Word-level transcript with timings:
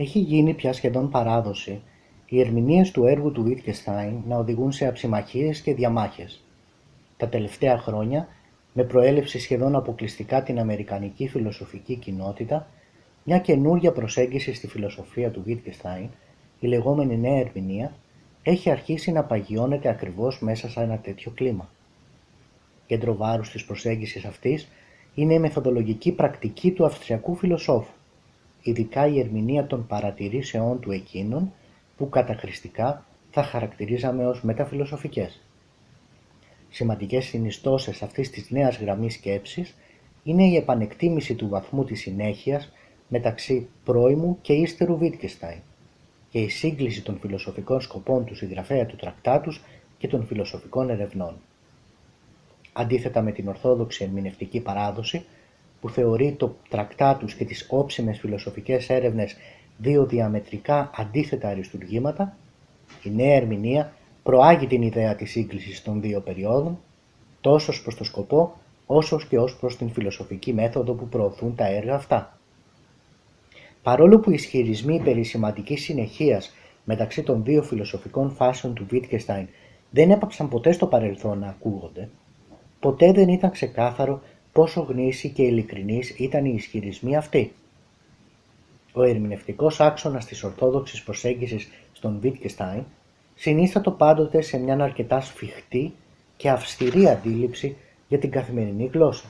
Έχει 0.00 0.18
γίνει 0.18 0.54
πια 0.54 0.72
σχεδόν 0.72 1.10
παράδοση 1.10 1.80
οι 2.26 2.40
ερμηνείες 2.40 2.90
του 2.90 3.06
έργου 3.06 3.32
του 3.32 3.46
Wittgenstein 3.46 4.12
να 4.28 4.36
οδηγούν 4.36 4.72
σε 4.72 4.86
αψημαχίε 4.86 5.50
και 5.50 5.74
διαμάχες. 5.74 6.44
Τα 7.16 7.28
τελευταία 7.28 7.78
χρόνια, 7.78 8.28
με 8.72 8.84
προέλευση 8.84 9.38
σχεδόν 9.38 9.76
αποκλειστικά 9.76 10.42
την 10.42 10.58
αμερικανική 10.58 11.28
φιλοσοφική 11.28 11.96
κοινότητα, 11.96 12.66
μια 13.24 13.38
καινούργια 13.38 13.92
προσέγγιση 13.92 14.54
στη 14.54 14.68
φιλοσοφία 14.68 15.30
του 15.30 15.44
Wittgenstein, 15.46 16.08
η 16.60 16.66
λεγόμενη 16.66 17.18
νέα 17.18 17.38
ερμηνεία, 17.38 17.92
έχει 18.42 18.70
αρχίσει 18.70 19.12
να 19.12 19.24
παγιώνεται 19.24 19.88
ακριβώς 19.88 20.40
μέσα 20.40 20.68
σε 20.68 20.80
ένα 20.80 20.98
τέτοιο 20.98 21.30
κλίμα. 21.30 21.70
Κέντρο 22.86 23.16
βάρους 23.16 23.50
της 23.50 23.64
προσέγγισης 23.64 24.24
αυτής 24.24 24.68
είναι 25.14 25.34
η 25.34 25.38
μεθοδολογική 25.38 26.12
πρακτική 26.12 26.70
του 26.70 26.84
Αυστριακού 26.84 27.34
φιλοσόφου, 27.34 27.92
ειδικά 28.68 29.06
η 29.06 29.18
ερμηνεία 29.18 29.66
των 29.66 29.86
παρατηρήσεών 29.86 30.80
του 30.80 30.92
εκείνων 30.92 31.52
που 31.96 32.08
καταχρηστικά 32.08 33.04
θα 33.30 33.42
χαρακτηρίζαμε 33.42 34.26
ως 34.26 34.42
μεταφιλοσοφικές. 34.42 35.40
Σημαντικές 36.70 37.24
συνιστώσεις 37.24 38.02
αυτής 38.02 38.30
της 38.30 38.50
νέας 38.50 38.78
γραμμής 38.78 39.14
σκέψης 39.14 39.74
είναι 40.22 40.44
η 40.44 40.56
επανεκτίμηση 40.56 41.34
του 41.34 41.48
βαθμού 41.48 41.84
της 41.84 42.00
συνέχειας 42.00 42.72
μεταξύ 43.08 43.68
πρώιμου 43.84 44.38
και 44.42 44.52
ύστερου 44.52 44.98
Βίτκεστάιν 44.98 45.60
και 46.30 46.38
η 46.38 46.48
σύγκληση 46.48 47.02
των 47.02 47.18
φιλοσοφικών 47.18 47.80
σκοπών 47.80 48.24
του 48.24 48.36
συγγραφέα 48.36 48.86
του 48.86 48.96
τρακτάτους 48.96 49.62
και 49.98 50.08
των 50.08 50.26
φιλοσοφικών 50.26 50.90
ερευνών. 50.90 51.36
Αντίθετα 52.72 53.22
με 53.22 53.32
την 53.32 53.48
ορθόδοξη 53.48 54.04
ερμηνευτική 54.04 54.60
παράδοση, 54.60 55.24
που 55.80 55.88
θεωρεί 55.88 56.32
το 56.32 56.56
τρακτάτους 56.68 57.34
και 57.34 57.44
τις 57.44 57.66
όψιμες 57.70 58.18
φιλοσοφικές 58.18 58.88
έρευνες 58.88 59.36
δύο 59.76 60.06
διαμετρικά 60.06 60.90
αντίθετα 60.94 61.48
αριστουργήματα, 61.48 62.36
η 63.02 63.10
νέα 63.10 63.34
ερμηνεία 63.34 63.92
προάγει 64.22 64.66
την 64.66 64.82
ιδέα 64.82 65.14
της 65.14 65.30
σύγκλησης 65.30 65.82
των 65.82 66.00
δύο 66.00 66.20
περιόδων, 66.20 66.78
τόσο 67.40 67.82
προς 67.82 67.94
το 67.94 68.04
σκοπό, 68.04 68.56
όσο 68.86 69.20
και 69.28 69.38
ως 69.38 69.56
προς 69.56 69.76
την 69.76 69.90
φιλοσοφική 69.90 70.52
μέθοδο 70.52 70.92
που 70.92 71.08
προωθούν 71.08 71.54
τα 71.54 71.66
έργα 71.66 71.94
αυτά. 71.94 72.38
Παρόλο 73.82 74.18
που 74.18 74.30
οι 74.30 74.34
ισχυρισμοί 74.34 75.00
περί 75.00 75.22
σημαντικής 75.22 75.82
συνεχείας 75.82 76.54
μεταξύ 76.84 77.22
των 77.22 77.44
δύο 77.44 77.62
φιλοσοφικών 77.62 78.30
φάσεων 78.30 78.74
του 78.74 78.86
Wittgenstein 78.92 79.44
δεν 79.90 80.10
έπαψαν 80.10 80.48
ποτέ 80.48 80.72
στο 80.72 80.86
παρελθόν 80.86 81.38
να 81.38 81.48
ακούγονται, 81.48 82.08
ποτέ 82.80 83.12
δεν 83.12 83.28
ήταν 83.28 83.50
ξεκάθαρο 83.50 84.22
πόσο 84.58 84.80
γνήσιοι 84.80 85.30
και 85.30 85.42
ειλικρινείς 85.42 86.10
ήταν 86.18 86.44
οι 86.44 86.52
ισχυρισμοί 86.54 87.16
αυτοί. 87.16 87.52
Ο 88.92 89.02
ερμηνευτικός 89.02 89.80
άξονας 89.80 90.26
της 90.26 90.44
ορθόδοξης 90.44 91.02
προσέγγισης 91.02 91.68
στον 91.92 92.20
Wittgenstein 92.22 92.82
συνίστατο 93.34 93.90
πάντοτε 93.90 94.40
σε 94.40 94.58
μια 94.58 94.82
αρκετά 94.82 95.20
σφιχτή 95.20 95.92
και 96.36 96.50
αυστηρή 96.50 97.08
αντίληψη 97.08 97.76
για 98.08 98.18
την 98.18 98.30
καθημερινή 98.30 98.90
γλώσσα. 98.92 99.26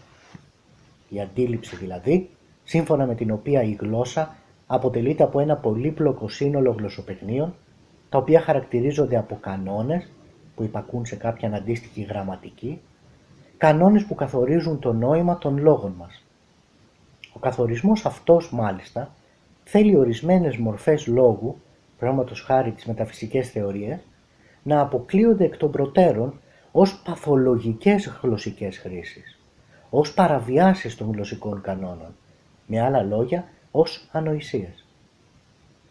Η 1.09 1.21
αντίληψη 1.21 1.77
δηλαδή, 1.77 2.31
σύμφωνα 2.65 3.07
με 3.07 3.15
την 3.15 3.31
οποία 3.31 3.63
η 3.63 3.77
γλώσσα 3.81 4.37
αποτελείται 4.67 5.23
από 5.23 5.41
ένα 5.41 5.57
πολύπλοκο 5.57 6.29
σύνολο 6.29 6.71
γλωσσοπαιχνίων, 6.71 7.55
τα 8.09 8.19
οποία 8.19 8.41
χαρακτηρίζονται 8.41 9.17
από 9.17 9.39
κανόνες 9.41 10.11
που 10.55 10.63
υπακούν 10.63 11.07
σε 11.07 11.17
κάποια 11.17 11.53
αντίστοιχη 11.55 12.03
γραμματική, 12.03 12.81
κανόνες 13.59 14.05
που 14.05 14.15
καθορίζουν 14.15 14.79
το 14.79 14.93
νόημα 14.93 15.39
των 15.39 15.59
λόγων 15.59 15.95
μας. 15.99 16.25
Ο 17.33 17.39
καθορισμός 17.39 18.07
αυτός 18.07 18.53
μάλιστα 18.53 19.11
θέλει 19.65 19.97
ορισμένες 19.97 20.57
μορφές 20.57 21.07
λόγου, 21.07 21.57
πράγματος 21.99 22.41
χάρη 22.41 22.73
τις 22.73 22.85
μεταφυσικές 22.85 23.51
θεωρίες, 23.51 23.99
να 24.63 24.81
αποκλείονται 24.81 25.45
εκ 25.45 25.57
των 25.57 25.71
προτέρων 25.71 26.41
ως 26.73 27.03
παθολογικές 27.05 28.19
γλωσσικές 28.23 28.79
χρήσεις, 28.79 29.39
ως 29.91 30.15
παραβιάσεις 30.15 30.97
των 30.97 31.13
γλωσσικών 31.13 31.61
κανόνων, 31.61 32.15
με 32.67 32.81
άλλα 32.81 33.03
λόγια 33.03 33.45
ως 33.71 34.09
ανοησίες. 34.13 34.87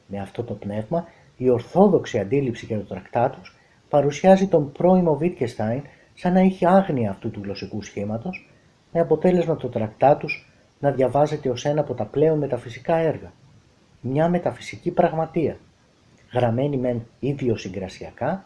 Με 0.07 0.19
αυτό 0.19 0.44
το 0.44 0.53
πνεύμα, 0.53 1.07
η 1.38 1.50
ορθόδοξη 1.50 2.19
αντίληψη 2.19 2.66
για 2.66 2.77
το 2.77 2.83
τρακτάτους 2.83 3.56
παρουσιάζει 3.89 4.47
τον 4.47 4.72
πρώιμο 4.72 5.16
Βίτκεστάιν 5.17 5.81
σαν 6.19 6.33
να 6.33 6.39
έχει 6.39 6.66
άγνοια 6.66 7.09
αυτού 7.09 7.31
του 7.31 7.41
γλωσσικού 7.44 7.81
σχήματος, 7.81 8.50
με 8.91 9.00
αποτέλεσμα 9.00 9.55
το 9.55 9.67
τρακτάτους 9.67 10.50
να 10.79 10.91
διαβάζεται 10.91 11.50
ως 11.50 11.66
ένα 11.66 11.81
από 11.81 11.94
τα 11.94 12.05
πλέον 12.05 12.38
μεταφυσικά 12.38 12.95
έργα 12.95 13.31
μια 14.01 14.29
μεταφυσική 14.29 14.91
πραγματεία, 14.91 15.57
γραμμένη 16.33 16.77
μεν 16.77 17.07
συγκρασιακά, 17.53 18.45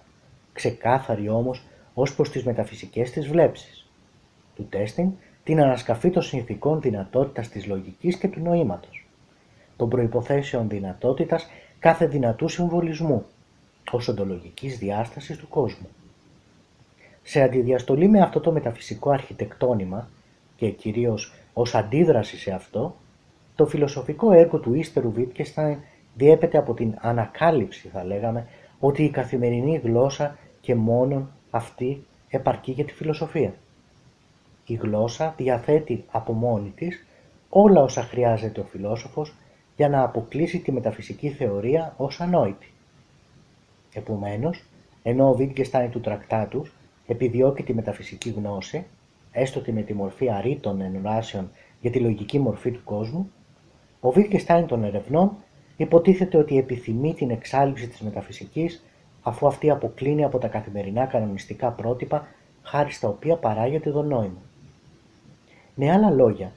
ξεκάθαρη 0.54 1.30
όμως 1.30 1.64
ως 1.94 2.16
προς 2.16 2.30
τις 2.30 2.44
μεταφυσικές 2.44 3.12
της 3.12 3.28
βλέψεις. 3.28 3.90
Του 4.56 4.68
τέστην 4.70 5.12
την 5.44 5.62
ανασκαφή 5.62 6.10
των 6.10 6.22
συνθηκών 6.22 6.82
δυνατότητας 6.82 7.50
της 7.50 7.66
λογικής 7.68 8.18
και 8.18 8.28
του 8.28 8.40
νοήματος, 8.40 9.08
των 9.78 9.90
προϋποθέσεων 9.90 10.70
δυνατότητας 10.70 11.50
κάθε 11.80 12.08
δυνατού 12.08 12.48
συμβολισμού, 12.48 13.26
ως 13.92 14.08
οντολογικής 14.08 14.78
διάστασης 14.78 15.38
του 15.38 15.48
κόσμου. 15.48 15.88
Σε 17.24 17.42
αντιδιαστολή 17.42 18.08
με 18.08 18.22
αυτό 18.22 18.40
το 18.40 18.52
μεταφυσικό 18.52 19.10
αρχιτεκτόνημα 19.10 20.10
και 20.56 20.70
κυρίως 20.70 21.34
ως 21.54 21.76
αντίδραση 21.76 22.38
σε 22.38 22.52
αυτό, 22.52 22.96
το 23.56 23.66
φιλοσοφικό 23.66 24.32
έργο 24.32 24.60
του 24.60 24.74
ύστερου 24.74 25.12
Βίτκεστάιν 25.12 25.78
διέπεται 26.16 26.58
από 26.58 26.74
την 26.74 26.96
ανακάλυψη, 27.02 27.88
θα 27.88 28.04
λέγαμε, 28.04 28.48
ότι 28.80 29.04
η 29.04 29.10
καθημερινή 29.10 29.82
γλώσσα 29.84 30.38
και 30.62 30.76
μόνον 30.76 31.32
αυτή 31.52 32.06
επαρκεί 32.30 32.72
για 32.72 32.86
τη 32.86 32.94
φιλοσοφία. 32.94 33.54
Η 34.66 34.74
γλώσσα 34.74 35.34
διαθέτει 35.38 36.06
από 36.12 36.34
μόνη 36.34 36.70
της 36.76 37.06
όλα 37.50 37.82
όσα 37.82 38.02
χρειάζεται 38.02 38.60
ο 38.60 38.64
φιλόσοφος 38.64 39.36
για 39.76 39.90
να 39.90 40.04
αποκλείσει 40.04 40.60
τη 40.60 40.72
μεταφυσική 40.72 41.30
θεωρία 41.30 41.94
ως 41.98 42.22
ανόητη. 42.22 42.72
Επομένως, 43.94 44.64
ενώ 45.04 45.30
ο 45.30 45.34
Βίτγκεστάιν 45.34 45.92
του 45.92 46.02
τρακτάτους 46.02 46.74
επιδιώκει 47.08 47.64
τη 47.64 47.74
μεταφυσική 47.74 48.30
γνώση, 48.30 48.86
έστω 49.32 49.60
και 49.60 49.72
με 49.72 49.82
τη 49.82 49.94
μορφή 49.94 50.32
αρήτων 50.32 50.82
ενοράσεων 50.82 51.50
για 51.82 51.92
τη 51.92 52.00
λογική 52.00 52.40
μορφή 52.40 52.72
του 52.72 52.84
κόσμου, 52.84 53.32
ο 54.00 54.10
Wittgenstein 54.16 54.64
των 54.68 54.84
ερευνών 54.84 55.32
υποτίθεται 55.78 56.38
ότι 56.38 56.58
επιθυμεί 56.58 57.14
την 57.14 57.30
εξάλληψη 57.30 57.88
της 57.88 58.00
μεταφυσικής 58.00 58.84
αφού 59.22 59.48
αυτή 59.48 59.70
αποκλίνει 59.70 60.24
από 60.24 60.38
τα 60.38 60.48
καθημερινά 60.48 61.06
κανονιστικά 61.06 61.72
πρότυπα 61.72 62.28
χάρη 62.62 62.92
στα 62.92 63.08
οποία 63.08 63.36
παράγεται 63.36 63.92
το 63.92 64.02
νόημα. 64.02 64.42
Με 65.76 65.92
άλλα 65.92 66.10
λόγια, 66.10 66.52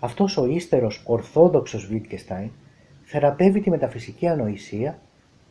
αυτός 0.00 0.36
ο 0.36 0.46
ύστερος 0.46 1.02
ορθόδοξος 1.06 1.90
Wittgenstein 1.92 2.48
θεραπεύει 3.04 3.60
τη 3.60 3.70
μεταφυσική 3.70 4.28
ανοησία 4.28 4.98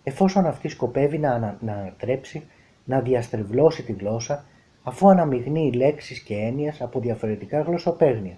εφόσον 0.03 0.46
αυτή 0.46 0.68
σκοπεύει 0.68 1.18
να, 1.18 1.31
ανα, 1.31 1.57
να 1.62 1.74
ανατρέψει, 1.74 2.44
να 2.86 3.00
διαστρεβλώσει 3.00 3.84
τη 3.84 3.92
γλώσσα 3.92 4.46
αφού 4.84 5.09
αναμειγνύει 5.09 5.72
λέξεις 5.72 6.19
και 6.19 6.36
έννοιες 6.36 6.81
από 6.81 7.00
διαφορετικά 7.00 7.62
γλωσσοπαίγνια 7.62 8.38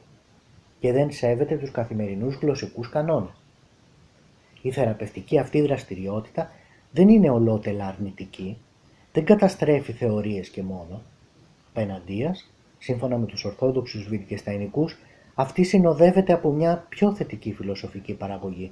και 0.79 0.91
δεν 0.91 1.11
σέβεται 1.11 1.57
τους 1.57 1.71
καθημερινούς 1.71 2.35
γλωσσικούς 2.35 2.89
κανόνες. 2.89 3.41
Η 4.61 4.71
θεραπευτική 4.71 5.39
αυτή 5.39 5.61
δραστηριότητα 5.61 6.51
δεν 6.91 7.07
είναι 7.07 7.29
ολότελα 7.29 7.87
αρνητική, 7.87 8.57
δεν 9.11 9.25
καταστρέφει 9.25 9.91
θεωρίες 9.91 10.49
και 10.49 10.63
μόνο. 10.63 11.01
Πεναντίας, 11.73 12.51
σύμφωνα 12.77 13.17
με 13.17 13.25
τους 13.25 13.45
Ορθόδοξους 13.45 14.07
Βιτκεσταϊνικούς, 14.07 14.97
αυτή 15.33 15.63
συνοδεύεται 15.63 16.33
από 16.33 16.51
μια 16.51 16.85
πιο 16.89 17.15
θετική 17.15 17.53
φιλοσοφική 17.53 18.13
παραγωγή, 18.13 18.71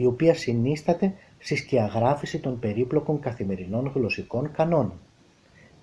η 0.00 0.06
οποία 0.06 0.34
συνίσταται 0.34 1.14
στη 1.38 1.56
σκιαγράφηση 1.56 2.38
των 2.38 2.58
περίπλοκων 2.58 3.20
καθημερινών 3.20 3.92
γλωσσικών 3.94 4.52
κανόνων. 4.52 5.00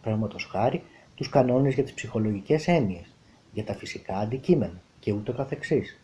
Πράγματος 0.01 0.45
χάρη 0.45 0.83
τους 1.15 1.29
κανόνες 1.29 1.73
για 1.73 1.83
τις 1.83 1.93
ψυχολογικές 1.93 2.67
έννοιες, 2.67 3.15
για 3.53 3.63
τα 3.63 3.73
φυσικά 3.73 4.17
αντικείμενα, 4.17 4.81
και 4.99 5.11
ούτω 5.11 5.33
καθεξής. 5.33 5.99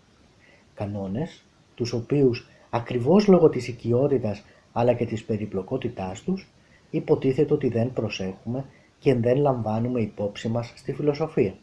Κανόνες, 0.74 1.44
τους 1.76 1.94
οποίους 1.94 2.50
ακριβώς 2.70 3.28
λόγω 3.28 3.50
της 3.50 3.68
οικειότητας 3.68 4.44
αλλά 4.72 4.94
και 4.94 5.06
της 5.06 5.24
περιπλοκότητάς 5.24 6.22
τους 6.22 6.48
υποτίθεται 6.90 7.54
ότι 7.54 7.68
δεν 7.68 7.94
προσέχουμε 7.94 8.66
και 9.00 9.16
δεν 9.16 9.38
λαμβάνουμε 9.38 10.02
υπόψη 10.02 10.48
μας 10.48 10.74
στη 10.76 10.94
φιλοσοφία. 10.94 11.54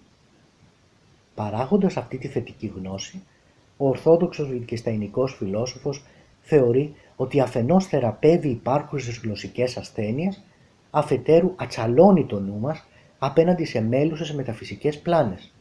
Παράγοντας 1.34 1.96
αυτή 1.96 2.18
τη 2.18 2.28
θετική 2.28 2.72
γνώση, 2.76 3.22
ο 3.76 3.88
Ορθόδοξος 3.88 4.48
Βιτκεσταϊνικός 4.48 5.34
φιλόσοφος 5.34 6.02
θεωρεί 6.48 6.94
ότι 7.16 7.40
αφενός 7.40 7.86
θεραπεύει 7.86 8.48
υπάρχουσες 8.48 9.18
γλωσσικές 9.18 9.76
ασθένειες, 9.76 10.44
αφετέρου 10.90 11.52
ατσαλώνει 11.56 12.26
το 12.26 12.40
νου 12.40 12.58
μας 12.58 12.84
απέναντι 13.18 13.64
σε 13.64 13.80
μέλουσες 13.80 14.32
μεταφυσικές 14.32 14.98
πλάνες, 14.98 15.54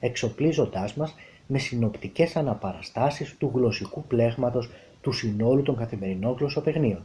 εξοπλίζοντάς 0.00 0.94
μας 0.94 1.14
με 1.46 1.58
συνοπτικές 1.58 2.36
αναπαραστάσεις 2.36 3.36
του 3.38 3.50
γλωσσικού 3.54 4.04
πλέγματος 4.04 4.70
του 5.00 5.12
συνόλου 5.12 5.62
των 5.62 5.76
καθημερινών 5.76 6.36
γλωσσοπαιγνίων. 6.38 7.04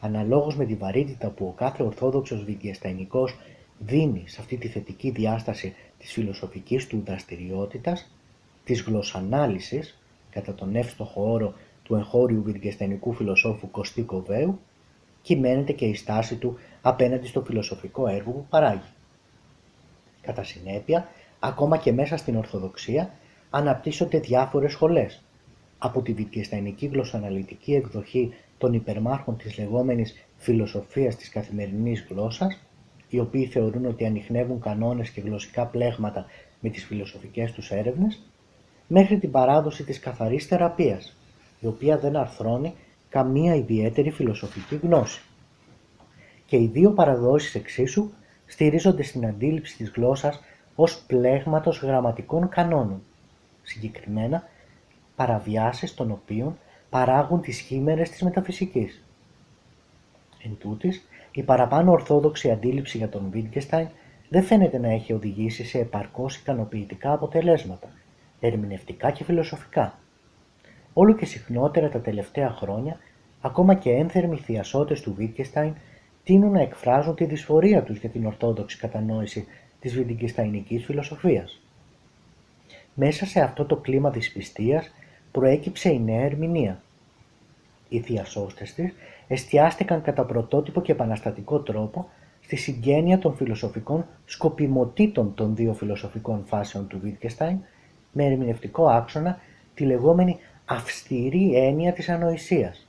Αναλόγως 0.00 0.56
με 0.56 0.64
τη 0.64 0.74
βαρύτητα 0.74 1.28
που 1.28 1.46
ο 1.46 1.52
κάθε 1.56 1.82
ορθόδοξος 1.82 2.44
βιτιασταϊνικός 2.44 3.36
δίνει 3.78 4.22
σε 4.26 4.40
αυτή 4.40 4.56
τη 4.56 4.68
θετική 4.68 5.10
διάσταση 5.10 5.74
της 5.98 6.12
φιλοσοφικής 6.12 6.86
του 6.86 7.02
δραστηριότητας, 7.06 8.10
της 8.64 8.82
γλωσσανάλυσης, 8.82 9.98
κατά 10.30 10.54
τον 10.54 10.76
εύστοχο 10.76 11.32
όρο 11.32 11.54
του 11.84 11.94
εγχώριου 11.94 12.42
βιτιασταϊνικού 12.42 13.12
φιλοσόφου 13.12 13.70
Κωστή 13.70 14.02
Κοβέου, 14.02 14.60
κυμαίνεται 15.22 15.72
και 15.72 15.84
η 15.84 15.94
στάση 15.94 16.36
του 16.36 16.58
απέναντι 16.82 17.26
στο 17.26 17.42
φιλοσοφικό 17.42 18.08
έργο 18.08 18.30
που 18.30 18.46
παράγει. 18.48 18.92
Κατά 20.22 20.44
συνέπεια, 20.44 21.08
ακόμα 21.38 21.76
και 21.76 21.92
μέσα 21.92 22.16
στην 22.16 22.36
Ορθοδοξία 22.36 23.10
αναπτύσσονται 23.50 24.18
διάφορες 24.18 24.72
σχολές, 24.72 25.22
από 25.78 26.02
τη 26.02 26.12
βιτιεσταϊνική 26.12 26.86
γλωσσαναλυτική 26.86 27.74
εκδοχή 27.74 28.34
των 28.58 28.72
υπερμάρχων 28.72 29.36
της 29.36 29.58
λεγόμενης 29.58 30.14
φιλοσοφίας 30.36 31.16
της 31.16 31.28
καθημερινής 31.28 32.06
γλώσσας, 32.10 32.60
οι 33.08 33.18
οποίοι 33.18 33.46
θεωρούν 33.46 33.86
ότι 33.86 34.06
ανοιχνεύουν 34.06 34.60
κανόνες 34.60 35.10
και 35.10 35.20
γλωσσικά 35.20 35.66
πλέγματα 35.66 36.26
με 36.60 36.68
τις 36.68 36.84
φιλοσοφικές 36.84 37.52
τους 37.52 37.70
έρευνες, 37.70 38.22
μέχρι 38.86 39.18
την 39.18 39.30
παράδοση 39.30 39.84
της 39.84 39.98
καθαρής 39.98 40.46
θεραπείας, 40.46 41.16
η 41.64 41.66
οποία 41.66 41.98
δεν 41.98 42.16
αρθρώνει 42.16 42.74
καμία 43.08 43.54
ιδιαίτερη 43.54 44.10
φιλοσοφική 44.10 44.76
γνώση. 44.76 45.22
Και 46.46 46.56
οι 46.56 46.66
δύο 46.66 46.90
παραδόσεις 46.90 47.54
εξίσου 47.54 48.10
στηρίζονται 48.46 49.02
στην 49.02 49.26
αντίληψη 49.26 49.76
της 49.76 49.90
γλώσσας 49.90 50.40
ως 50.74 51.02
πλέγματος 51.06 51.82
γραμματικών 51.82 52.48
κανόνων, 52.48 53.02
συγκεκριμένα 53.62 54.42
παραβιάσεις 55.16 55.94
των 55.94 56.10
οποίων 56.10 56.58
παράγουν 56.90 57.40
τις 57.40 57.58
χήμερες 57.58 58.10
της 58.10 58.22
μεταφυσικής. 58.22 59.04
Εν 60.44 60.56
τούτης, 60.58 61.08
η 61.32 61.42
παραπάνω 61.42 61.92
ορθόδοξη 61.92 62.50
αντίληψη 62.50 62.96
για 62.96 63.08
τον 63.08 63.28
Βίτγκεστάιν 63.30 63.88
δεν 64.28 64.42
φαίνεται 64.42 64.78
να 64.78 64.88
έχει 64.88 65.12
οδηγήσει 65.12 65.64
σε 65.64 65.78
επαρκώς 65.78 66.36
ικανοποιητικά 66.36 67.12
αποτελέσματα, 67.12 67.88
ερμηνευτικά 68.40 69.10
και 69.10 69.24
φιλοσοφικά. 69.24 69.98
Όλο 70.94 71.14
και 71.14 71.24
συχνότερα 71.24 71.88
τα 71.88 72.00
τελευταία 72.00 72.50
χρόνια, 72.50 72.98
ακόμα 73.40 73.74
και 73.74 73.90
ένθερμοι 73.90 74.36
θειασότες 74.36 75.00
του 75.00 75.14
Βίτγκεστάιν 75.14 75.74
τείνουν 76.24 76.52
να 76.52 76.60
εκφράζουν 76.60 77.14
τη 77.14 77.24
δυσφορία 77.24 77.82
τους 77.82 77.98
για 77.98 78.08
την 78.08 78.26
ορθόδοξη 78.26 78.78
κατανόηση 78.78 79.46
της 79.80 79.94
βιτγκεσταϊνικής 79.94 80.84
φιλοσοφίας. 80.84 81.60
Μέσα 82.94 83.26
σε 83.26 83.40
αυτό 83.40 83.64
το 83.64 83.76
κλίμα 83.76 84.10
δυσπιστίας 84.10 84.90
προέκυψε 85.32 85.88
η 85.92 86.00
νέα 86.00 86.20
ερμηνεία. 86.24 86.82
Οι 87.88 88.00
θειασόστες 88.00 88.74
της 88.74 88.94
εστιάστηκαν 89.28 90.02
κατά 90.02 90.24
πρωτότυπο 90.24 90.80
και 90.80 90.92
επαναστατικό 90.92 91.60
τρόπο 91.60 92.08
στη 92.40 92.56
συγγένεια 92.56 93.18
των 93.18 93.34
φιλοσοφικών 93.34 94.06
σκοπιμοτήτων 94.24 95.34
των 95.34 95.54
δύο 95.54 95.74
φιλοσοφικών 95.74 96.44
φάσεων 96.46 96.86
του 96.86 96.98
Βίτκεστάιν 96.98 97.58
με 98.12 98.24
ερμηνευτικό 98.24 98.88
άξονα 98.88 99.38
τη 99.74 99.84
λεγόμενη 99.84 100.38
αυστηρή 100.64 101.56
έννοια 101.56 101.92
της 101.92 102.08
ανοησίας, 102.08 102.86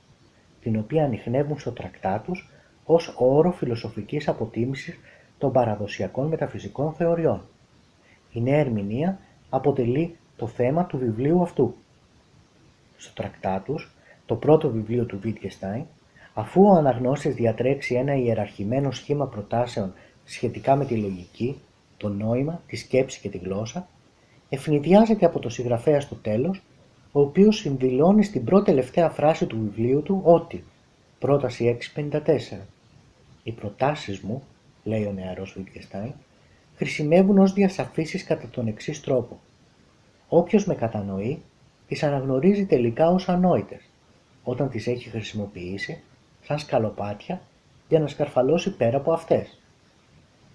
την 0.60 0.78
οποία 0.78 1.04
ανοιχνεύουν 1.04 1.58
στο 1.58 1.72
τρακτά 1.72 2.20
τους 2.20 2.50
ως 2.84 3.14
όρο 3.18 3.50
φιλοσοφικής 3.50 4.28
αποτίμησης 4.28 4.98
των 5.38 5.52
παραδοσιακών 5.52 6.26
μεταφυσικών 6.26 6.92
θεωριών. 6.92 7.42
Η 8.32 8.40
νέα 8.40 8.58
ερμηνεία 8.58 9.18
αποτελεί 9.50 10.16
το 10.36 10.46
θέμα 10.46 10.84
του 10.84 10.98
βιβλίου 10.98 11.42
αυτού. 11.42 11.74
Στο 12.96 13.12
τρακτά 13.12 13.60
τους, 13.60 13.94
το 14.26 14.34
πρώτο 14.34 14.70
βιβλίο 14.70 15.04
του 15.04 15.20
Wittgenstein, 15.24 15.82
αφού 16.34 16.62
ο 16.62 16.72
αναγνώστης 16.72 17.34
διατρέξει 17.34 17.94
ένα 17.94 18.14
ιεραρχημένο 18.14 18.90
σχήμα 18.90 19.26
προτάσεων 19.26 19.92
σχετικά 20.24 20.76
με 20.76 20.84
τη 20.84 20.96
λογική, 20.96 21.60
το 21.96 22.08
νόημα, 22.08 22.62
τη 22.66 22.76
σκέψη 22.76 23.20
και 23.20 23.28
τη 23.28 23.38
γλώσσα, 23.38 23.88
ευνηδιάζεται 24.48 25.26
από 25.26 25.38
το 25.38 25.48
συγγραφέα 25.48 26.00
στο 26.00 26.14
τέλος, 26.14 26.62
ο 27.16 27.20
οποίος 27.20 27.56
συμβηλώνει 27.56 28.24
στην 28.24 28.44
πρώτη 28.44 28.64
τελευταία 28.64 29.10
φράση 29.10 29.46
του 29.46 29.58
βιβλίου 29.58 30.02
του 30.02 30.20
ότι 30.24 30.64
«Πρόταση 31.18 31.78
654. 31.96 32.20
Οι 33.42 33.52
προτάσεις 33.52 34.20
μου, 34.20 34.42
λέει 34.84 35.04
ο 35.04 35.12
νεαρός 35.12 35.56
Wittgenstein, 35.58 36.12
χρησιμεύουν 36.76 37.38
ως 37.38 37.52
διασαφήσεις 37.52 38.24
κατά 38.24 38.48
τον 38.48 38.66
εξής 38.66 39.00
τρόπο. 39.00 39.38
Όποιος 40.28 40.66
με 40.66 40.74
κατανοεί, 40.74 41.42
τις 41.88 42.02
αναγνωρίζει 42.02 42.66
τελικά 42.66 43.10
ως 43.10 43.28
ανόητες, 43.28 43.80
όταν 44.44 44.68
τις 44.68 44.86
έχει 44.86 45.08
χρησιμοποιήσει, 45.08 46.02
σαν 46.42 46.58
σκαλοπάτια, 46.58 47.40
για 47.88 47.98
να 47.98 48.06
σκαρφαλώσει 48.06 48.76
πέρα 48.76 48.96
από 48.96 49.12
αυτές. 49.12 49.58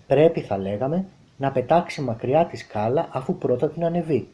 Πρέπει, 0.08 0.42
θα 0.42 0.58
λέγαμε, 0.58 1.06
να 1.38 1.52
πετάξει 1.52 2.02
μακριά 2.02 2.46
τη 2.46 2.58
σκάλα 2.58 3.10
αφού 3.12 3.38
πρώτα 3.38 3.70
την 3.70 3.86
ανεβεί. 3.86 4.28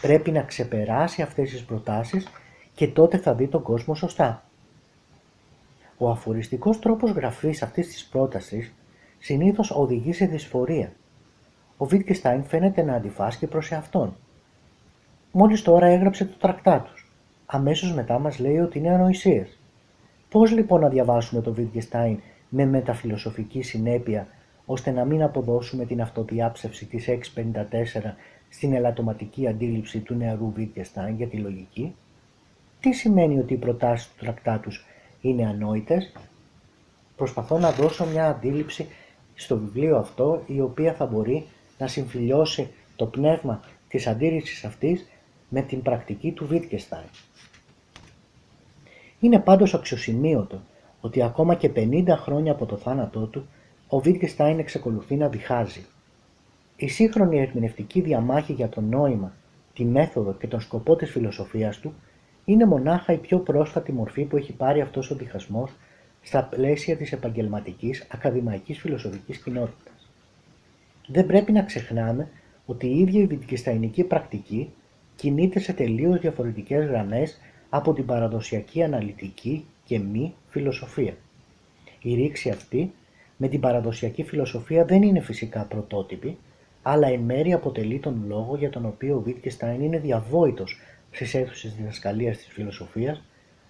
Πρέπει 0.00 0.30
να 0.30 0.42
ξεπεράσει 0.42 1.22
αυτές 1.22 1.50
τις 1.50 1.64
προτάσεις 1.64 2.28
και 2.74 2.88
τότε 2.88 3.18
θα 3.18 3.34
δει 3.34 3.46
τον 3.46 3.62
κόσμο 3.62 3.94
σωστά. 3.94 4.44
Ο 5.98 6.10
αφοριστικός 6.10 6.78
τρόπος 6.78 7.10
γραφής 7.10 7.62
αυτής 7.62 7.88
της 7.88 8.04
πρότασης 8.04 8.74
συνήθως 9.18 9.70
οδηγεί 9.70 10.12
σε 10.12 10.26
δυσφορία. 10.26 10.92
Ο 11.76 11.84
Βίτκεστάιν 11.84 12.44
φαίνεται 12.44 12.82
να 12.82 12.94
αντιφάσκει 12.94 13.46
προς 13.46 13.72
εαυτόν. 13.72 14.16
Μόλις 15.32 15.62
τώρα 15.62 15.86
έγραψε 15.86 16.24
το 16.24 16.36
τρακτά 16.38 16.80
τους. 16.80 17.12
Αμέσως 17.46 17.94
μετά 17.94 18.18
μας 18.18 18.38
λέει 18.38 18.58
ότι 18.58 18.78
είναι 18.78 18.90
ανοησίες. 18.90 19.58
Πώς 20.28 20.50
λοιπόν 20.50 20.80
να 20.80 20.88
διαβάσουμε 20.88 21.42
το 21.42 21.52
Βίτκεστάιν 21.52 22.20
με 22.48 22.64
μεταφιλοσοφική 22.64 23.62
συνέπεια 23.62 24.26
ώστε 24.66 24.90
να 24.90 25.04
μην 25.04 25.22
αποδώσουμε 25.22 25.84
την 25.84 26.00
αυτοδιάψευση 26.00 26.86
της 26.86 27.08
654 27.08 28.14
στην 28.56 28.72
ελαττωματική 28.72 29.46
αντίληψη 29.46 29.98
του 29.98 30.14
νεαρού 30.14 30.52
Βίτκεστάιν 30.52 31.16
για 31.16 31.26
τη 31.26 31.36
λογική. 31.36 31.94
Τι 32.80 32.92
σημαίνει 32.92 33.38
ότι 33.38 33.54
οι 33.54 33.56
προτάσεις 33.56 34.06
του 34.08 34.14
τρακτάτους 34.18 34.84
είναι 35.20 35.46
ανόητες; 35.46 36.12
Προσπαθώ 37.16 37.58
να 37.58 37.70
δώσω 37.70 38.06
μια 38.06 38.26
αντίληψη 38.26 38.86
στο 39.34 39.58
βιβλίο 39.58 39.96
αυτό 39.96 40.42
η 40.46 40.60
οποία 40.60 40.94
θα 40.94 41.06
μπορεί 41.06 41.46
να 41.78 41.86
συμφιλιώσει 41.86 42.70
το 42.96 43.06
πνεύμα 43.06 43.60
της 43.88 44.06
αντίρρησης 44.06 44.64
αυτής 44.64 45.08
με 45.48 45.62
την 45.62 45.82
πρακτική 45.82 46.32
του 46.32 46.46
Βίτκεστάιν. 46.46 47.08
Είναι 49.20 49.38
πάντως 49.38 49.74
αξιοσημείωτο 49.74 50.62
ότι 51.00 51.22
ακόμα 51.22 51.54
και 51.54 51.70
50 51.74 52.04
χρόνια 52.08 52.52
από 52.52 52.66
το 52.66 52.76
θάνατό 52.76 53.26
του 53.26 53.46
ο 53.88 54.00
Βίτκεστάιν 54.00 54.58
εξακολουθεί 54.58 55.16
να 55.16 55.28
διχάζει. 55.28 55.86
Η 56.76 56.88
σύγχρονη 56.88 57.40
ερμηνευτική 57.40 58.00
διαμάχη 58.00 58.52
για 58.52 58.68
το 58.68 58.80
νόημα, 58.80 59.32
τη 59.74 59.84
μέθοδο 59.84 60.34
και 60.34 60.46
τον 60.46 60.60
σκοπό 60.60 60.96
της 60.96 61.10
φιλοσοφίας 61.10 61.78
του 61.78 61.94
είναι 62.44 62.64
μονάχα 62.64 63.12
η 63.12 63.16
πιο 63.16 63.38
πρόσφατη 63.38 63.92
μορφή 63.92 64.24
που 64.24 64.36
έχει 64.36 64.52
πάρει 64.52 64.80
αυτός 64.80 65.10
ο 65.10 65.14
διχασμός 65.14 65.70
στα 66.22 66.44
πλαίσια 66.44 66.96
της 66.96 67.12
επαγγελματικής 67.12 68.06
ακαδημαϊκής 68.10 68.78
φιλοσοφικής 68.78 69.38
κοινότητας. 69.38 70.10
Δεν 71.06 71.26
πρέπει 71.26 71.52
να 71.52 71.62
ξεχνάμε 71.62 72.28
ότι 72.66 72.86
η 72.86 72.98
ίδια 72.98 73.20
η 73.20 73.26
βιτικισταϊνική 73.26 74.04
πρακτική 74.04 74.72
κινείται 75.16 75.58
σε 75.58 75.72
τελείως 75.72 76.20
διαφορετικές 76.20 76.86
γραμμές 76.86 77.40
από 77.68 77.92
την 77.92 78.06
παραδοσιακή 78.06 78.82
αναλυτική 78.82 79.64
και 79.84 79.98
μη 79.98 80.34
φιλοσοφία. 80.48 81.14
Η 82.02 82.14
ρήξη 82.14 82.50
αυτή 82.50 82.92
με 83.36 83.48
την 83.48 83.60
παραδοσιακή 83.60 84.22
φιλοσοφία 84.22 84.84
δεν 84.84 85.02
είναι 85.02 85.20
φυσικά 85.20 85.64
πρωτότυπη, 85.64 86.36
αλλά 86.86 87.08
εν 87.08 87.20
μέρει 87.20 87.52
αποτελεί 87.52 87.98
τον 87.98 88.24
λόγο 88.26 88.56
για 88.56 88.70
τον 88.70 88.86
οποίο 88.86 89.16
ο 89.16 89.20
Βίτκεστάιν 89.20 89.82
είναι 89.82 89.98
διαβόητος 89.98 90.76
στις 91.10 91.34
αίθουσες 91.34 91.74
διδασκαλίας 91.74 92.36
της 92.36 92.46
φιλοσοφίας 92.46 93.22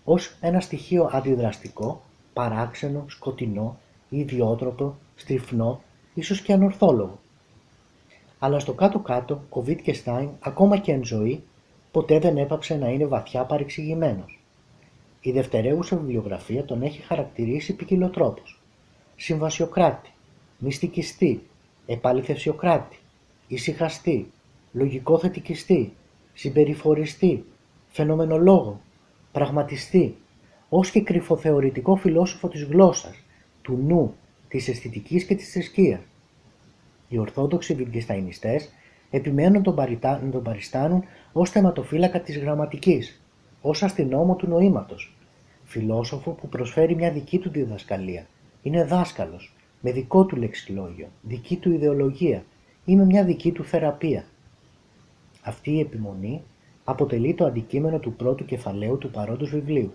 ως 0.04 0.36
ένα 0.40 0.60
στοιχείο 0.60 1.08
αντιδραστικό, 1.12 2.02
παράξενο, 2.32 3.04
σκοτεινό, 3.08 3.78
ιδιότροπο, 4.08 4.96
στριφνό, 5.16 5.82
ίσως 6.14 6.40
και 6.40 6.52
ανορθόλογο. 6.52 7.18
Αλλά 8.38 8.58
στο 8.58 8.72
κάτω-κάτω 8.72 9.42
ο 9.48 9.60
Βίτκεστάιν, 9.60 10.28
ακόμα 10.40 10.76
και 10.78 10.92
εν 10.92 11.04
ζωή, 11.04 11.42
ποτέ 11.90 12.18
δεν 12.18 12.36
έπαψε 12.36 12.76
να 12.76 12.88
είναι 12.88 13.06
βαθιά 13.06 13.44
παρεξηγημένος. 13.44 14.38
Η 15.20 15.32
δευτερεύουσα 15.32 15.96
βιβλιογραφία 15.96 16.64
τον 16.64 16.82
έχει 16.82 17.00
χαρακτηρίσει 17.02 17.74
ποικιλοτρόπως. 17.74 18.60
Συμβασιοκράτη, 19.16 20.10
μυστικιστή, 20.58 21.46
επαληθευσιοκράτη, 21.86 22.98
ησυχαστή, 23.46 24.30
λογικό 24.72 25.18
θετικιστή, 25.18 25.92
συμπεριφοριστή, 26.32 27.44
φαινομενολόγο, 27.88 28.80
πραγματιστή, 29.32 30.16
ως 30.68 30.90
και 30.90 31.02
κρυφοθεωρητικό 31.02 31.96
φιλόσοφο 31.96 32.48
της 32.48 32.64
γλώσσας, 32.64 33.22
του 33.62 33.78
νου, 33.86 34.14
της 34.48 34.68
αισθητικής 34.68 35.24
και 35.24 35.34
της 35.34 35.52
θρησκείας. 35.52 36.00
Οι 37.08 37.18
Ορθόδοξοι 37.18 37.74
Βιτγκεσταϊνιστές 37.74 38.72
επιμένουν 39.10 39.62
τον 39.62 39.74
να 40.00 40.30
τον 40.30 40.42
παριστάνουν 40.42 41.04
ως 41.32 41.50
θεματοφύλακα 41.50 42.20
της 42.20 42.38
γραμματικής, 42.38 43.22
ως 43.60 43.82
αστυνόμο 43.82 44.34
του 44.34 44.48
νοήματος, 44.48 45.16
φιλόσοφο 45.64 46.30
που 46.30 46.48
προσφέρει 46.48 46.94
μια 46.94 47.10
δική 47.10 47.38
του 47.38 47.50
διδασκαλία, 47.50 48.26
είναι 48.62 48.84
δάσκαλος, 48.84 49.54
με 49.80 49.92
δικό 49.92 50.24
του 50.24 50.36
λεξιλόγιο, 50.36 51.08
δική 51.22 51.56
του 51.56 51.72
ιδεολογία 51.72 52.44
ή 52.84 52.96
με 52.96 53.04
μια 53.04 53.24
δική 53.24 53.52
του 53.52 53.64
θεραπεία. 53.64 54.24
Αυτή 55.42 55.70
η 55.70 55.80
επιμονή 55.80 56.42
αποτελεί 56.84 57.34
το 57.34 57.44
αντικείμενο 57.44 57.98
του 57.98 58.12
πρώτου 58.12 58.44
κεφαλαίου 58.44 58.98
του 58.98 59.10
παρόντος 59.10 59.50
βιβλίου, 59.50 59.92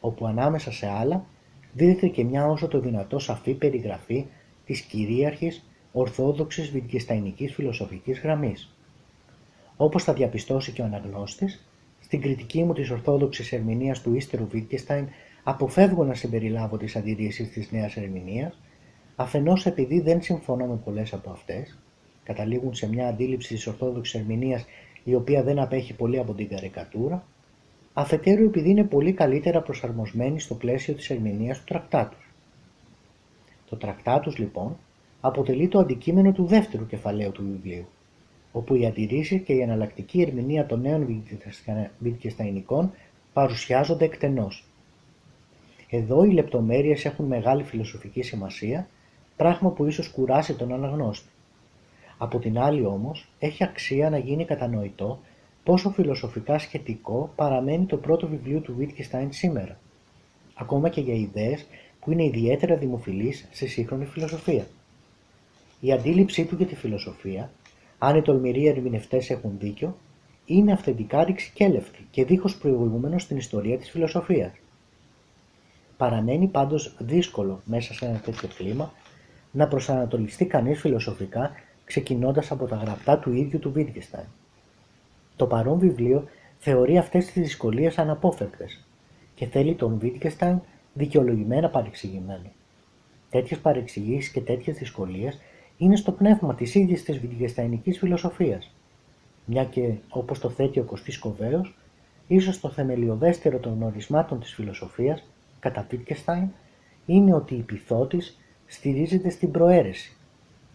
όπου 0.00 0.26
ανάμεσα 0.26 0.72
σε 0.72 0.86
άλλα 0.86 1.24
δίδεται 1.72 2.08
και 2.08 2.24
μια 2.24 2.46
όσο 2.46 2.68
το 2.68 2.80
δυνατό 2.80 3.18
σαφή 3.18 3.54
περιγραφή 3.54 4.26
της 4.64 4.80
κυρίαρχης 4.80 5.68
ορθόδοξης 5.92 6.70
βιτγκεσταϊνικής 6.70 7.54
φιλοσοφικής 7.54 8.20
γραμμής. 8.20 8.70
Όπως 9.76 10.04
θα 10.04 10.12
διαπιστώσει 10.12 10.72
και 10.72 10.82
ο 10.82 10.84
αναγνώστης, 10.84 11.66
στην 12.00 12.20
κριτική 12.20 12.64
μου 12.64 12.72
της 12.72 12.90
ορθόδοξης 12.90 13.52
ερμηνείας 13.52 14.00
του 14.02 14.14
ύστερου 14.14 14.46
Βίτκεσταϊν 14.46 15.08
αποφεύγω 15.42 16.04
να 16.04 16.14
συμπεριλάβω 16.14 16.76
τις 16.76 16.96
αντιρρήσεις 16.96 17.50
της 17.50 17.72
νέας 17.72 17.96
ερμηνείας, 17.96 18.58
αφενός 19.16 19.66
επειδή 19.66 20.00
δεν 20.00 20.22
συμφωνώ 20.22 20.66
με 20.66 20.76
πολλές 20.84 21.12
από 21.12 21.30
αυτές, 21.30 21.78
καταλήγουν 22.26 22.74
σε 22.74 22.88
μια 22.88 23.08
αντίληψη 23.08 23.54
της 23.54 23.66
ορθόδοξης 23.66 24.20
ερμηνείας 24.20 24.64
η 25.04 25.14
οποία 25.14 25.42
δεν 25.42 25.58
απέχει 25.58 25.94
πολύ 25.94 26.18
από 26.18 26.32
την 26.32 26.48
καρικατούρα, 26.48 27.26
αφετέρου 27.92 28.44
επειδή 28.44 28.70
είναι 28.70 28.84
πολύ 28.84 29.12
καλύτερα 29.12 29.62
προσαρμοσμένη 29.62 30.40
στο 30.40 30.54
πλαίσιο 30.54 30.94
της 30.94 31.10
ερμηνείας 31.10 31.58
του 31.58 31.64
τρακτάτους. 31.64 32.30
Το 33.68 33.76
τρακτάτους 33.76 34.38
λοιπόν 34.38 34.76
αποτελεί 35.20 35.68
το 35.68 35.78
αντικείμενο 35.78 36.32
του 36.32 36.46
δεύτερου 36.46 36.86
κεφαλαίου 36.86 37.32
του 37.32 37.42
βιβλίου, 37.42 37.86
όπου 38.52 38.74
η 38.74 38.86
αντιρρήσεις 38.86 39.42
και 39.42 39.52
η 39.52 39.60
εναλλακτική 39.60 40.20
ερμηνεία 40.20 40.66
των 40.66 40.80
νέων 40.80 41.22
Βιτκεσταϊνικών 41.98 42.92
παρουσιάζονται 43.32 44.04
εκτενώς. 44.04 44.64
Εδώ 45.90 46.24
οι 46.24 46.30
λεπτομέρειες 46.30 47.04
έχουν 47.04 47.26
μεγάλη 47.26 47.62
φιλοσοφική 47.62 48.22
σημασία, 48.22 48.88
πράγμα 49.36 49.70
που 49.70 49.86
ίσως 49.86 50.08
κουράσει 50.08 50.54
τον 50.54 50.72
αναγνώστη. 50.72 51.28
Από 52.18 52.38
την 52.38 52.58
άλλη 52.58 52.84
όμως, 52.84 53.28
έχει 53.38 53.64
αξία 53.64 54.10
να 54.10 54.18
γίνει 54.18 54.44
κατανοητό 54.44 55.20
πόσο 55.64 55.90
φιλοσοφικά 55.90 56.58
σχετικό 56.58 57.32
παραμένει 57.36 57.86
το 57.86 57.96
πρώτο 57.96 58.26
βιβλίο 58.28 58.60
του 58.60 58.76
Wittgenstein 58.80 59.26
σήμερα, 59.28 59.78
ακόμα 60.54 60.88
και 60.88 61.00
για 61.00 61.14
ιδέες 61.14 61.66
που 62.00 62.12
είναι 62.12 62.24
ιδιαίτερα 62.24 62.76
δημοφιλείς 62.76 63.48
σε 63.50 63.66
σύγχρονη 63.66 64.04
φιλοσοφία. 64.04 64.66
Η 65.80 65.92
αντίληψή 65.92 66.44
του 66.44 66.54
για 66.56 66.66
τη 66.66 66.74
φιλοσοφία, 66.74 67.50
αν 67.98 68.16
οι 68.16 68.22
τολμηροί 68.22 68.66
ερμηνευτές 68.66 69.30
έχουν 69.30 69.56
δίκιο, 69.58 69.96
είναι 70.46 70.72
αυθεντικά 70.72 71.24
ρηξικέλευτη 71.24 72.06
και 72.10 72.24
δίχως 72.24 72.56
προηγούμενο 72.56 73.18
στην 73.18 73.36
ιστορία 73.36 73.78
της 73.78 73.90
φιλοσοφίας. 73.90 74.52
Παραμένει 75.96 76.46
πάντως 76.46 76.96
δύσκολο 76.98 77.60
μέσα 77.64 77.94
σε 77.94 78.04
ένα 78.04 78.18
τέτοιο 78.18 78.48
κλίμα 78.56 78.92
να 79.52 79.68
προσανατολιστεί 79.68 80.44
κανείς 80.44 80.80
φιλοσοφικά 80.80 81.50
ξεκινώντας 81.86 82.50
από 82.50 82.66
τα 82.66 82.76
γραπτά 82.76 83.18
του 83.18 83.32
ίδιου 83.32 83.58
του 83.58 83.72
Wittgenstein. 83.76 84.26
Το 85.36 85.46
παρόν 85.46 85.78
βιβλίο 85.78 86.24
θεωρεί 86.58 86.98
αυτές 86.98 87.24
τις 87.26 87.42
δυσκολίες 87.42 87.98
αναπόφευκτες 87.98 88.84
και 89.34 89.46
θέλει 89.46 89.74
τον 89.74 90.00
Wittgenstein 90.02 90.56
δικαιολογημένα 90.94 91.68
παρεξηγημένο. 91.70 92.52
Τέτοιες 93.30 93.58
παρεξηγήσεις 93.58 94.32
και 94.32 94.40
τέτοιες 94.40 94.76
δυσκολίες 94.76 95.38
είναι 95.78 95.96
στο 95.96 96.12
πνεύμα 96.12 96.54
της 96.54 96.74
ίδιας 96.74 97.02
της 97.02 97.20
Wittgensteinικής 97.22 97.98
φιλοσοφίας, 97.98 98.74
μια 99.44 99.64
και, 99.64 99.94
όπως 100.08 100.38
το 100.38 100.50
θέτει 100.50 100.78
ο 100.78 100.84
Κωστής 100.84 101.18
Κοβέος, 101.18 101.78
ίσως 102.26 102.60
το 102.60 102.68
θεμελιωδέστερο 102.68 103.58
των 103.58 103.82
ορισμάτων 103.82 104.40
της 104.40 104.54
φιλοσοφίας, 104.54 105.24
κατά 105.60 105.86
Wittgenstein, 105.90 106.48
είναι 107.06 107.34
ότι 107.34 107.54
η 107.54 107.62
πυθότης 107.62 108.38
στηρίζεται 108.66 109.30
στην 109.30 109.50
προαίρεση 109.50 110.15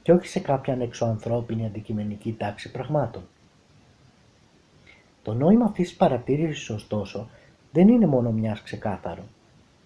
και 0.01 0.11
όχι 0.11 0.27
σε 0.27 0.39
κάποια 0.39 0.73
ανεξωανθρώπινη 0.73 1.65
αντικειμενική 1.65 2.33
τάξη 2.33 2.71
πραγμάτων. 2.71 3.23
Το 5.23 5.33
νόημα 5.33 5.65
αυτής 5.65 5.87
της 5.87 5.97
παρατήρησης 5.97 6.69
ωστόσο 6.69 7.29
δεν 7.71 7.87
είναι 7.87 8.05
μόνο 8.05 8.31
μιας 8.31 8.61
ξεκάθαρο. 8.61 9.23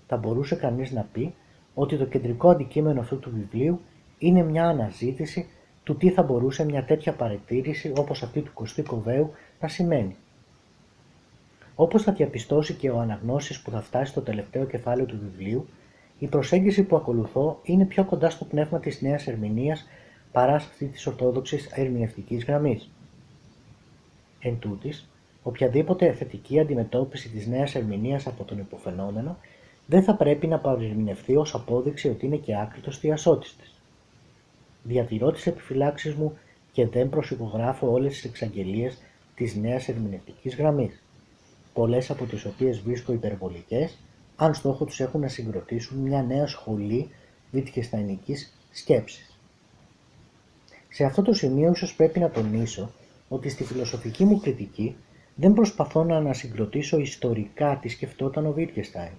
Θα 0.08 0.18
μπορούσε 0.18 0.56
κανείς 0.56 0.92
να 0.92 1.08
πει 1.14 1.34
ότι 1.74 1.98
το 1.98 2.06
κεντρικό 2.06 2.50
αντικείμενο 2.50 3.00
αυτού 3.00 3.20
του 3.20 3.32
βιβλίου 3.32 3.80
είναι 4.18 4.44
μια 4.44 4.66
αναζήτηση 4.66 5.48
του 5.84 5.96
τι 5.96 6.10
θα 6.10 6.24
μπορούσε 6.24 6.66
μια 6.66 6.84
τέτοια 6.84 7.14
παρατήρηση 7.14 7.94
όπως 7.98 8.24
αυτή 8.24 8.42
του 8.42 8.54
Κωστή 8.54 8.82
Κοβέου 8.82 9.32
να 9.60 9.68
σημαίνει. 9.68 10.16
Όπως 11.76 12.04
θα 12.04 12.12
διαπιστώσει 12.12 12.74
και 12.74 12.90
ο 12.90 13.00
αναγνώσης 13.00 13.62
που 13.62 13.72
θα 13.72 13.82
φτάσει 13.82 14.12
στο 14.12 14.22
τελευταίο 14.22 14.66
κεφάλαιο 14.66 15.06
του 15.06 15.20
βιβλίου, 15.20 15.68
η 16.20 16.28
προσέγγιση 16.28 16.84
που 16.84 16.96
ακολουθώ 16.96 17.60
είναι 17.64 17.86
πιο 17.86 18.06
κοντά 18.06 18.30
στο 18.30 18.46
πνεύμα 18.46 18.80
της 18.80 19.02
νέας 19.02 19.28
ερμηνείας 19.28 19.86
παρά 20.36 20.60
σε 20.60 20.68
αυτή 20.72 20.86
της 20.86 21.08
ορθόδοξης 21.08 21.66
ερμηνευτικής 21.66 22.44
γραμμής. 22.44 22.90
Εν 24.40 24.60
τούτης, 24.60 25.10
οποιαδήποτε 25.44 26.14
θετική 26.14 26.60
αντιμετώπιση 26.60 27.30
της 27.30 27.48
νέας 27.48 27.76
ερμηνείας 27.76 28.28
από 28.28 28.44
τον 28.44 28.60
υποφαινόμενο 28.60 29.38
δεν 29.86 30.04
θα 30.04 30.16
πρέπει 30.16 30.48
να 30.48 30.60
παρερμηνευτεί 30.60 31.36
ως 31.36 31.54
απόδειξη 31.54 32.10
ότι 32.10 32.26
είναι 32.26 32.36
και 32.36 32.58
άκρητος 32.58 32.98
θειασότης 32.98 33.56
της. 33.56 33.82
Διατηρώ 34.84 35.32
τις 35.32 35.48
επιφυλάξεις 35.48 36.14
μου 36.14 36.38
και 36.72 36.88
δεν 36.88 37.10
προσυπογράφω 37.10 37.92
όλες 37.92 38.14
τις 38.14 38.24
εξαγγελίες 38.26 38.98
της 39.36 39.56
νέας 39.56 39.88
ερμηνευτικής 39.88 40.56
γραμμής, 40.56 41.04
πολλές 41.74 42.10
από 42.10 42.26
τις 42.26 42.46
οποίες 42.46 42.80
βρίσκω 42.80 43.14
υπερβολικές, 43.14 43.98
αν 44.36 44.54
στόχο 44.54 44.86
τους 44.86 45.00
έχουν 45.00 45.22
να 45.22 45.28
συγκροτήσουν 45.28 45.98
μια 45.98 46.24
νέα 46.24 46.48
σχολή 46.48 47.10
βιτχεσταϊνικής 47.52 48.58
σκέψης. 48.72 49.35
Σε 50.96 51.04
αυτό 51.04 51.22
το 51.22 51.34
σημείο 51.34 51.72
ίσως 51.72 51.96
πρέπει 51.96 52.20
να 52.20 52.30
τονίσω 52.30 52.92
ότι 53.30 53.50
στη 53.50 53.64
φιλοσοφική 53.64 54.24
μου 54.26 54.40
κριτική 54.40 54.96
δεν 55.36 55.54
προσπαθώ 55.54 56.04
να 56.04 56.16
ανασυγκροτήσω 56.16 56.98
ιστορικά 56.98 57.80
τι 57.82 57.88
σκεφτόταν 57.90 58.46
ο 58.46 58.52
Βίτκεστάιν. 58.52 59.12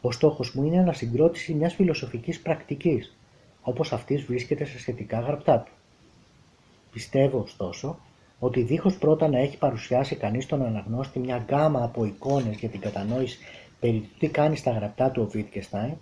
Ο 0.00 0.12
στόχος 0.12 0.54
μου 0.54 0.64
είναι 0.64 0.78
ανασυγκρότηση 0.78 1.54
μιας 1.54 1.74
φιλοσοφικής 1.74 2.40
πρακτικής, 2.40 3.16
όπως 3.62 3.92
αυτής 3.92 4.24
βρίσκεται 4.24 4.64
σε 4.64 4.78
σχετικά 4.78 5.20
γραπτά 5.20 5.58
του. 5.58 5.72
Πιστεύω, 6.92 7.38
ωστόσο, 7.38 7.98
ότι 8.38 8.62
δίχως 8.62 8.96
πρώτα 8.96 9.28
να 9.28 9.38
έχει 9.38 9.58
παρουσιάσει 9.58 10.16
κανείς 10.16 10.46
τον 10.46 10.62
αναγνώστη 10.62 11.18
μια 11.18 11.36
γκάμα 11.36 11.84
από 11.84 12.04
εικόνες 12.04 12.56
για 12.56 12.68
την 12.68 12.80
κατανόηση 12.80 13.38
περί 13.80 13.98
του 13.98 14.08
τι 14.18 14.28
κάνει 14.28 14.56
στα 14.56 14.70
γραπτά 14.70 15.10
του 15.10 15.22
ο 15.22 15.30
Βίτκεστάιν, 15.30 15.94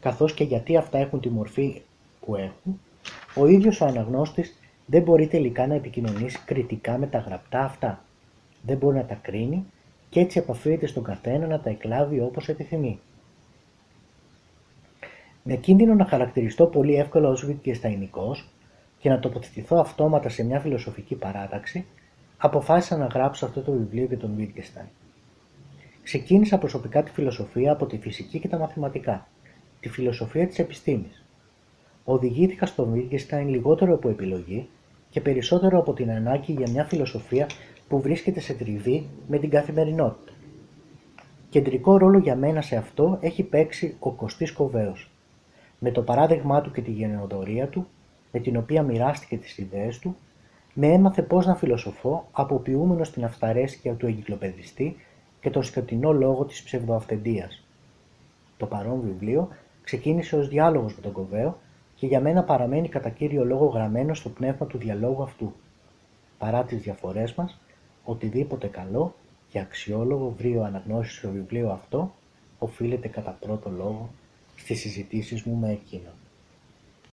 καθώς 0.00 0.34
και 0.34 0.44
γιατί 0.44 0.76
αυτά 0.76 0.98
έχουν 0.98 1.20
τη 1.20 1.28
μορφή 1.28 1.82
που 2.20 2.36
έχουν, 2.36 2.80
ο 3.34 3.46
ίδιος 3.46 3.80
ο 3.80 3.84
αναγνώστης 3.84 4.58
δεν 4.86 5.02
μπορεί 5.02 5.26
τελικά 5.26 5.66
να 5.66 5.74
επικοινωνήσει 5.74 6.38
κριτικά 6.44 6.98
με 6.98 7.06
τα 7.06 7.18
γραπτά 7.18 7.64
αυτά. 7.64 8.04
Δεν 8.62 8.76
μπορεί 8.76 8.96
να 8.96 9.04
τα 9.04 9.14
κρίνει 9.14 9.64
και 10.08 10.20
έτσι 10.20 10.38
επαφείται 10.38 10.86
στον 10.86 11.02
καθένα 11.02 11.46
να 11.46 11.60
τα 11.60 11.70
εκλάβει 11.70 12.20
όπως 12.20 12.48
επιθυμεί. 12.48 13.00
Με 15.42 15.54
κίνδυνο 15.54 15.94
να 15.94 16.04
χαρακτηριστώ 16.04 16.66
πολύ 16.66 16.94
εύκολα 16.94 17.28
ως 17.28 17.44
βιτιεσταϊνικός 17.46 18.48
και 18.98 19.08
να 19.08 19.18
τοποθετηθώ 19.18 19.76
αυτόματα 19.76 20.28
σε 20.28 20.44
μια 20.44 20.60
φιλοσοφική 20.60 21.14
παράταξη, 21.14 21.86
αποφάσισα 22.38 22.96
να 22.96 23.06
γράψω 23.06 23.46
αυτό 23.46 23.60
το 23.60 23.72
βιβλίο 23.72 24.04
για 24.04 24.18
τον 24.18 24.36
Wittgenstein. 24.38 24.88
Ξεκίνησα 26.02 26.58
προσωπικά 26.58 27.02
τη 27.02 27.10
φιλοσοφία 27.10 27.72
από 27.72 27.86
τη 27.86 27.98
φυσική 27.98 28.38
και 28.38 28.48
τα 28.48 28.58
μαθηματικά, 28.58 29.26
τη 29.80 29.88
φιλοσοφία 29.88 30.46
της 30.46 30.58
επιστήμης. 30.58 31.24
Οδηγήθηκα 32.10 32.66
στον 32.66 32.92
Wittgenstein 32.94 33.44
λιγότερο 33.46 33.94
από 33.94 34.08
επιλογή 34.08 34.68
και 35.10 35.20
περισσότερο 35.20 35.78
από 35.78 35.92
την 35.92 36.10
ανάγκη 36.10 36.52
για 36.52 36.70
μια 36.70 36.84
φιλοσοφία 36.84 37.46
που 37.88 38.00
βρίσκεται 38.00 38.40
σε 38.40 38.52
τριβή 38.52 39.06
με 39.26 39.38
την 39.38 39.50
καθημερινότητα. 39.50 40.32
Κεντρικό 41.48 41.96
ρόλο 41.96 42.18
για 42.18 42.36
μένα 42.36 42.60
σε 42.60 42.76
αυτό 42.76 43.18
έχει 43.20 43.42
παίξει 43.42 43.96
ο 43.98 44.10
Κωστής 44.10 44.52
Κοβέος, 44.52 45.10
με 45.78 45.90
το 45.90 46.02
παράδειγμά 46.02 46.60
του 46.60 46.70
και 46.70 46.80
τη 46.80 46.90
γενναιοδορία 46.90 47.68
του, 47.68 47.86
με 48.32 48.40
την 48.40 48.56
οποία 48.56 48.82
μοιράστηκε 48.82 49.36
τις 49.36 49.58
ιδέες 49.58 49.98
του, 49.98 50.16
με 50.74 50.86
έμαθε 50.86 51.22
πώς 51.22 51.46
να 51.46 51.54
φιλοσοφώ 51.54 52.28
αποποιούμενος 52.32 53.10
την 53.10 53.24
αυταρέσκεια 53.24 53.94
του 53.94 54.06
εγκυκλοπαιδιστή 54.06 54.96
και 55.40 55.50
τον 55.50 55.62
σκοτεινό 55.62 56.12
λόγο 56.12 56.44
της 56.44 56.62
ψευδοαυθεντίας. 56.62 57.64
Το 58.56 58.66
παρόν 58.66 59.00
βιβλίο 59.00 59.48
ξεκίνησε 59.82 60.36
ως 60.36 60.48
διάλογος 60.48 60.94
με 60.94 61.00
τον 61.00 61.12
Κοβέο 61.12 61.58
και 61.98 62.06
για 62.06 62.20
μένα 62.20 62.42
παραμένει 62.42 62.88
κατά 62.88 63.08
κύριο 63.08 63.44
λόγο 63.44 63.66
γραμμένο 63.66 64.14
στο 64.14 64.28
πνεύμα 64.28 64.66
του 64.66 64.78
διαλόγου 64.78 65.22
αυτού. 65.22 65.52
Παρά 66.38 66.64
τις 66.64 66.82
διαφορές 66.82 67.34
μας, 67.34 67.58
οτιδήποτε 68.04 68.66
καλό 68.66 69.14
και 69.50 69.58
αξιόλογο 69.58 70.34
βρει 70.38 70.56
ο 70.56 70.64
αναγνώσεις 70.64 71.16
στο 71.16 71.30
βιβλίο 71.30 71.70
αυτό, 71.70 72.14
οφείλεται 72.58 73.08
κατά 73.08 73.30
πρώτο 73.40 73.70
λόγο 73.70 74.10
στις 74.56 74.80
συζητήσεις 74.80 75.42
μου 75.42 75.56
με 75.56 75.70
εκείνον. 75.70 76.12